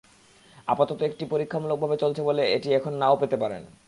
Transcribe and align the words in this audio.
আপাতত 0.67 0.99
এটি 1.01 1.25
পরীক্ষামূলকভাবে 1.25 1.95
চলছে 1.97 2.21
বলে 2.21 2.41
অনেকে 2.43 2.55
এটি 2.55 2.69
এখন 2.73 2.93
নাও 2.93 3.15
পেতে 3.21 3.37
পারেন। 3.37 3.61